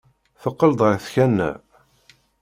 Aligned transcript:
Teqqel-d 0.41 0.79
ɣer 0.83 0.95
tkanna. 1.05 1.49